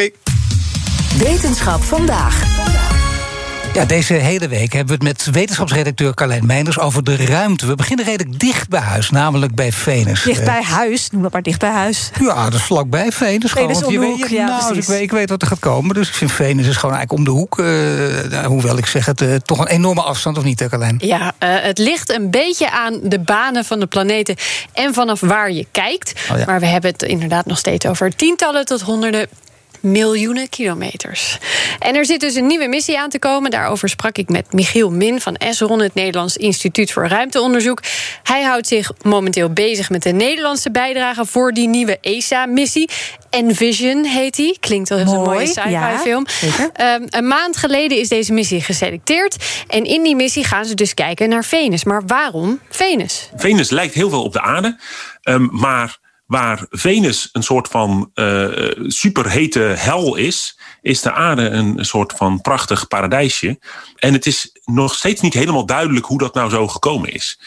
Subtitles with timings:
[0.00, 0.10] Oké.
[1.18, 2.44] Wetenschap vandaag.
[3.74, 7.66] Ja, deze hele week hebben we het met wetenschapsredacteur Carlijn Meinders over de ruimte.
[7.66, 10.22] We beginnen redelijk dicht bij huis, namelijk bij Venus.
[10.22, 12.10] Dicht Eh, bij huis, noem dat maar dicht bij huis.
[12.20, 13.52] Ja, dat is vlakbij Venus.
[13.52, 15.30] gewoon, Venus want je om de weet, hoek, ja, nou, dus ik, weet, ik weet
[15.30, 15.94] wat er gaat komen.
[15.94, 17.58] Dus ik vind Venus is gewoon eigenlijk om de hoek.
[17.58, 20.96] eh, nou, hoewel ik zeg het, eh, toch een enorme afstand, of niet, hè, Carlijn?
[20.98, 24.36] Ja, eh, het ligt een beetje aan de banen van de planeten
[24.72, 26.12] en vanaf waar je kijkt.
[26.32, 26.44] Oh ja.
[26.44, 29.28] Maar we hebben het inderdaad nog steeds over tientallen tot honderden
[29.80, 31.38] miljoenen kilometers.
[31.78, 33.50] En er zit dus een nieuwe missie aan te komen.
[33.50, 37.82] Daarover sprak ik met Michiel Min van ESRON, het Nederlands Instituut voor Ruimteonderzoek.
[38.22, 42.90] Hij houdt zich momenteel bezig met de Nederlandse bijdrage voor die nieuwe ESA-missie.
[43.30, 44.56] Envision heet die.
[44.60, 46.26] Klinkt wel als een Mooi, mooie sci-fi ja, film.
[46.72, 49.36] Ehm, een maand geleden is deze missie geselecteerd.
[49.68, 51.84] En in die missie gaan ze dus kijken naar Venus.
[51.84, 53.30] Maar waarom Venus?
[53.36, 54.78] Venus lijkt heel veel op de aarde,
[55.22, 55.98] ehm, maar
[56.30, 58.46] waar Venus een soort van eh,
[58.86, 63.58] superhete hel is, is de aarde een soort van prachtig paradijsje.
[63.96, 67.40] En het is nog steeds niet helemaal duidelijk hoe dat nou zo gekomen is.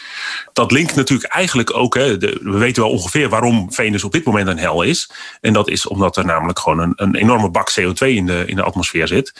[0.52, 4.48] Dat linkt natuurlijk eigenlijk ook, hè, we weten wel ongeveer waarom Venus op dit moment
[4.48, 5.10] een hel is.
[5.40, 8.56] En dat is omdat er namelijk gewoon een, een enorme bak CO2 in de, in
[8.56, 9.32] de atmosfeer zit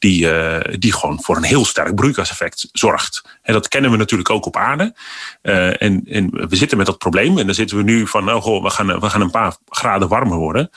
[0.00, 3.22] die, eh, die gewoon voor een heel sterk broeikaseffect zorgt.
[3.42, 4.94] En dat kennen we natuurlijk ook op aarde.
[5.42, 7.38] Eh, en, en we zitten met dat probleem.
[7.38, 10.08] En dan zitten we nu van, oh goh, we gaan, we gaan een paar graden
[10.08, 10.70] warmer worden.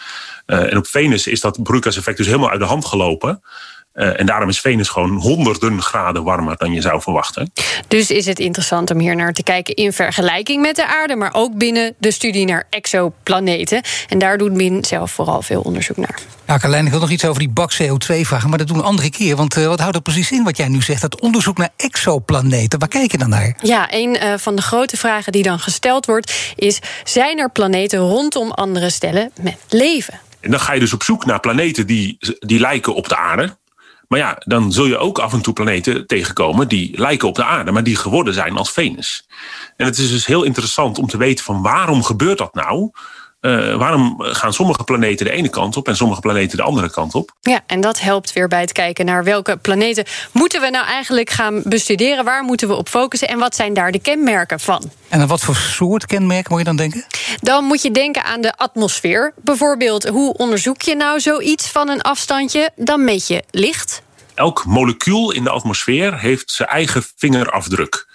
[0.45, 3.41] Eh, en op Venus is dat broeikaseffect dus helemaal uit de hand gelopen.
[3.93, 7.51] Eh, en daarom is Venus gewoon honderden graden warmer dan je zou verwachten.
[7.87, 11.33] Dus is het interessant om hier naar te kijken in vergelijking met de aarde, maar
[11.33, 13.81] ook binnen de studie naar exoplaneten.
[14.09, 16.19] En daar doet Min zelf vooral veel onderzoek naar.
[16.47, 18.83] Ja, Carlijn, ik wil nog iets over die bak CO2 vragen, maar dat doen we
[18.83, 19.35] een andere keer.
[19.35, 21.01] Want eh, wat houdt het precies in wat jij nu zegt?
[21.01, 23.55] Dat onderzoek naar exoplaneten, waar kijk je dan naar?
[23.61, 27.99] Ja, een eh, van de grote vragen die dan gesteld wordt is: zijn er planeten
[27.99, 30.19] rondom andere sterren met leven?
[30.39, 33.55] En dan ga je dus op zoek naar planeten die, die lijken op de aarde.
[34.07, 37.43] Maar ja, dan zul je ook af en toe planeten tegenkomen die lijken op de
[37.43, 39.27] aarde, maar die geworden zijn als Venus.
[39.77, 42.91] En het is dus heel interessant om te weten van waarom gebeurt dat nou?
[43.43, 47.15] Eh, waarom gaan sommige planeten de ene kant op en sommige planeten de andere kant
[47.15, 47.35] op?
[47.41, 51.29] Ja, en dat helpt weer bij het kijken naar welke planeten moeten we nou eigenlijk
[51.29, 54.91] gaan bestuderen, waar moeten we op focussen en wat zijn daar de kenmerken van?
[55.09, 57.05] En aan wat voor soort kenmerken moet je dan denken?
[57.39, 59.33] Dan moet je denken aan de atmosfeer.
[59.41, 62.69] Bijvoorbeeld, hoe onderzoek je nou zoiets van een afstandje?
[62.75, 64.01] Dan meet je licht.
[64.33, 68.07] Elk molecuul in de atmosfeer heeft zijn eigen vingerafdruk.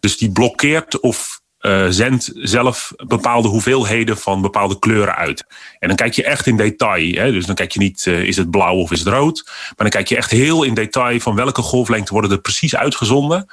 [0.00, 5.44] Dus die blokkeert of eh, zendt zelf bepaalde hoeveelheden van bepaalde kleuren uit.
[5.78, 7.14] En dan kijk je echt in detail.
[7.14, 7.32] Hè?
[7.32, 9.42] Dus dan kijk je niet, eh, is het blauw of is het rood?
[9.46, 13.46] Maar dan kijk je echt heel in detail van welke golflengte worden er precies uitgezonden.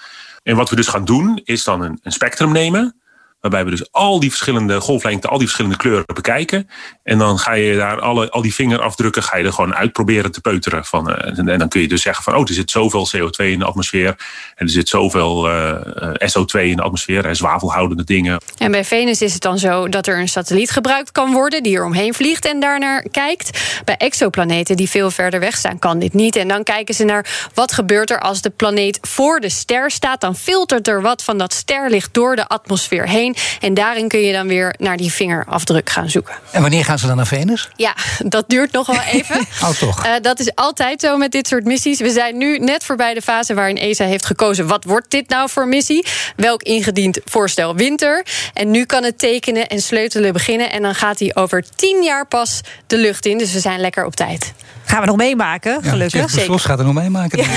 [0.44, 3.01] En wat we dus gaan doen, is dan een, een spectrum nemen.
[3.42, 6.70] Waarbij we dus al die verschillende golflengten, al die verschillende kleuren bekijken.
[7.04, 10.32] En dan ga je daar alle, al die vingerafdrukken ga je er gewoon uit proberen
[10.32, 10.86] te peuteren.
[10.86, 13.46] Van, eh, en, en dan kun je dus zeggen van, oh, er zit zoveel CO2
[13.46, 14.08] in de atmosfeer.
[14.56, 17.26] En er zit zoveel eh, eh, SO2 in de atmosfeer.
[17.26, 18.42] En zwavelhoudende dingen.
[18.58, 21.76] En bij Venus is het dan zo dat er een satelliet gebruikt kan worden die
[21.76, 23.82] er omheen vliegt en daarnaar kijkt.
[23.86, 26.36] Bij exoplaneten die veel verder weg staan, kan dit niet.
[26.36, 30.22] En dan kijken ze naar wat gebeurt er als de planeet voor de ster staat.
[30.22, 33.31] Dan filtert er wat van dat sterlicht door de atmosfeer heen.
[33.60, 36.36] En daarin kun je dan weer naar die vingerafdruk gaan zoeken.
[36.52, 37.70] En wanneer gaan ze dan naar Venus?
[37.76, 39.40] Ja, dat duurt nog wel even.
[39.62, 40.06] Oh, toch?
[40.06, 42.00] Eh, dat is altijd zo met dit soort missies.
[42.00, 44.68] We zijn nu net voorbij de fase waarin ESA heeft gekozen...
[44.68, 46.06] wat wordt dit nou voor missie?
[46.36, 48.26] Welk ingediend voorstel wint er?
[48.54, 50.72] En nu kan het tekenen en sleutelen beginnen...
[50.72, 53.38] en dan gaat hij over tien jaar pas de lucht in.
[53.38, 54.54] Dus we zijn lekker op tijd.
[54.92, 56.20] Gaan we nog meemaken, gelukkig.
[56.20, 57.40] Jeff Bezos gaat er nog meemaken.
[57.40, 57.48] Ja,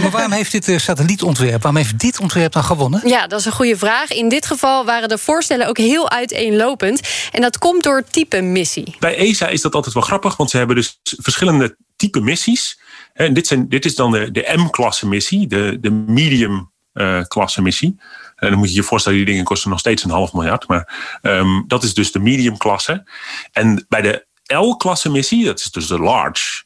[0.00, 3.08] maar waarom heeft dit eh, satellietontwerp, waarom heeft dit ontwerp dan gewonnen?
[3.08, 4.12] Ja, dat is een goede vraag.
[4.12, 7.00] In dit geval waren de voorstellen ook heel uiteenlopend.
[7.32, 8.96] En dat komt door type missie.
[8.98, 12.80] Bij ESA is dat altijd wel grappig, want ze hebben dus verschillende type missies.
[13.12, 18.00] En dit, zijn, dit is dan de, de M-klasse missie, de, de medium-klasse missie.
[18.36, 20.68] En dan moet je je voorstellen, die dingen kosten nog steeds een half miljard.
[20.68, 23.10] Maar um, dat is dus de medium-klasse.
[23.52, 26.64] En bij de L-klasse missie, dat is dus de large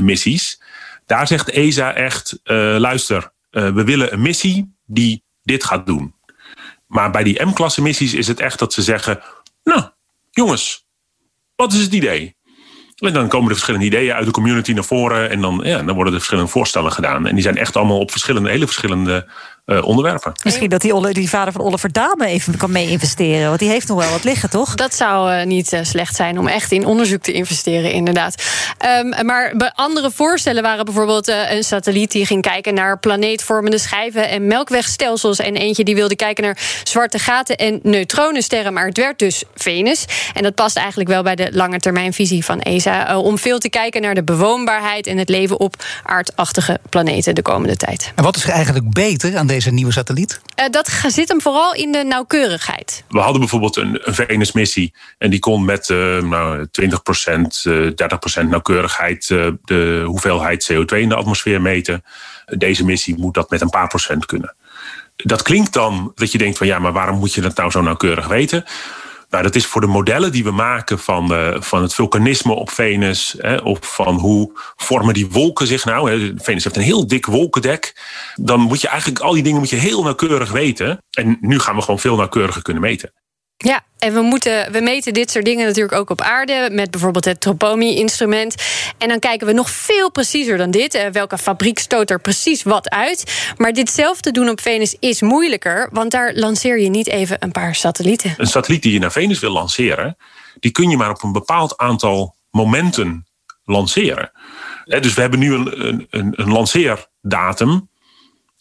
[0.00, 0.60] missies.
[1.06, 6.14] Daar zegt ESA echt, uh, luister, uh, we willen een missie die dit gaat doen.
[6.86, 9.20] Maar bij die M-klasse missies is het echt dat ze zeggen,
[9.64, 9.82] nou,
[10.30, 10.86] jongens,
[11.56, 12.36] wat is het idee?
[12.96, 15.30] En dan komen de verschillende ideeën uit de community naar voren.
[15.30, 17.26] En dan, ja, dan worden er verschillende voorstellen gedaan.
[17.26, 19.28] En die zijn echt allemaal op verschillende, hele verschillende
[19.68, 20.32] uh, onderwerpen.
[20.42, 23.48] Misschien dat die, die vader van Oliver Dame even kan mee investeren.
[23.48, 24.74] Want die heeft nog wel wat liggen, toch?
[24.74, 28.42] Dat zou uh, niet uh, slecht zijn om echt in onderzoek te investeren, inderdaad.
[29.04, 34.46] Um, maar andere voorstellen waren bijvoorbeeld een satelliet die ging kijken naar planeetvormende schijven en
[34.46, 35.38] melkwegstelsels.
[35.38, 38.72] En eentje die wilde kijken naar zwarte gaten en neutronensterren.
[38.72, 40.04] Maar het werd dus Venus.
[40.34, 43.18] En dat past eigenlijk wel bij de lange termijnvisie van ESA.
[43.18, 47.76] om veel te kijken naar de bewoonbaarheid en het leven op aardachtige planeten de komende
[47.76, 48.12] tijd.
[48.14, 50.40] En wat is er eigenlijk beter aan deze deze nieuwe satelliet?
[50.60, 53.04] Uh, dat zit hem vooral in de nauwkeurigheid.
[53.08, 54.94] We hadden bijvoorbeeld een, een Venus-missie.
[55.18, 56.90] En die kon met uh, nou, 20%
[57.66, 57.90] uh,
[58.44, 59.26] 30% nauwkeurigheid
[59.64, 62.04] de hoeveelheid CO2 in de atmosfeer meten.
[62.46, 64.54] Deze missie moet dat met een paar procent kunnen.
[65.16, 67.82] Dat klinkt dan dat je denkt van ja, maar waarom moet je dat nou zo
[67.82, 68.64] nauwkeurig weten?
[69.30, 72.70] Nou, dat is voor de modellen die we maken van, uh, van het vulkanisme op
[72.70, 73.34] Venus.
[73.38, 76.10] Hè, of van hoe vormen die wolken zich nou.
[76.10, 76.32] Hè.
[76.36, 78.00] Venus heeft een heel dik wolkendek.
[78.34, 80.98] Dan moet je eigenlijk al die dingen moet je heel nauwkeurig weten.
[81.10, 83.12] En nu gaan we gewoon veel nauwkeuriger kunnen meten.
[83.64, 86.68] Ja, en we, moeten, we meten dit soort dingen natuurlijk ook op aarde.
[86.72, 88.54] Met bijvoorbeeld het Tropomi-instrument.
[88.98, 91.08] En dan kijken we nog veel preciezer dan dit.
[91.12, 93.52] Welke fabriek stoot er precies wat uit.
[93.56, 95.88] Maar ditzelfde doen op Venus is moeilijker.
[95.92, 98.34] Want daar lanceer je niet even een paar satellieten.
[98.36, 100.16] Een satelliet die je naar Venus wil lanceren.
[100.60, 103.26] die kun je maar op een bepaald aantal momenten
[103.64, 104.30] lanceren.
[104.84, 107.88] Dus we hebben nu een, een, een lanceerdatum.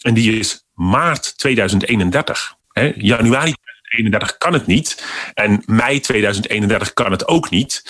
[0.01, 2.55] En die is maart 2031.
[2.95, 3.53] Januari
[3.87, 5.03] 2031 kan het niet.
[5.33, 7.83] En mei 2031 kan het ook niet.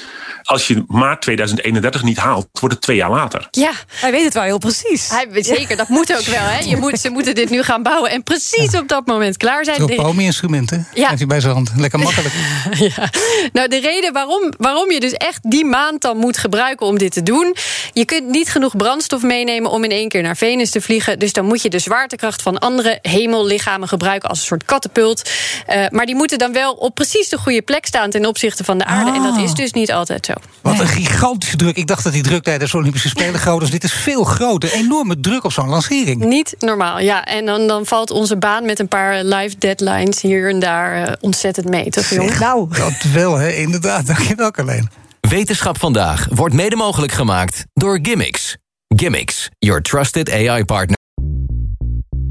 [0.44, 3.48] Als je maart 2031 niet haalt, wordt het twee jaar later.
[3.52, 5.10] Ja, hij weet het wel heel precies.
[5.10, 6.44] Hij, zeker, dat moet ook wel.
[6.44, 6.60] Hè.
[6.60, 9.78] Je moet, ze moeten dit nu gaan bouwen en precies op dat moment klaar zijn.
[9.78, 10.88] Tropomi-instrumenten.
[10.94, 11.06] Ja.
[11.08, 11.72] Heeft hij bij zijn hand.
[11.76, 12.34] Lekker makkelijk.
[12.96, 13.10] ja.
[13.54, 17.12] Nou, de reden waarom, waarom je dus echt die maand dan moet gebruiken om dit
[17.12, 17.56] te doen.
[17.94, 21.20] Je kunt niet genoeg brandstof meenemen om in één keer naar Venus te vliegen.
[21.20, 25.32] Dus dan moet je de zwaartekracht van andere hemellichamen gebruiken als een soort katapult.
[25.70, 28.78] Uh, maar die moeten dan wel op precies de goede plek staan ten opzichte van
[28.78, 29.12] de aarde.
[29.12, 30.34] En dat is dus niet altijd zo.
[30.62, 31.78] Wat een gigantische druk.
[31.78, 33.70] Ik dacht dat die druk tijdens de Olympische Spelen groot was.
[33.70, 34.72] Dit is veel groter.
[34.72, 36.24] Enorme druk op zo'n lancering.
[36.24, 37.26] Niet normaal, ja.
[37.26, 41.14] En dan, dan valt onze baan met een paar live deadlines hier en daar uh,
[41.22, 42.40] ontzettend mee, toch jongen?
[42.40, 43.52] Nou, dat wel, hè?
[43.54, 44.06] inderdaad.
[44.16, 44.90] Dankjewel, Carleen.
[45.22, 48.58] Wetenschap vandaag wordt mede mogelijk gemaakt door Gimmicks.
[48.88, 50.97] Gimmicks, your trusted AI partner.